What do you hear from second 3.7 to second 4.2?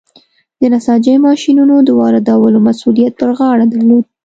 درلود.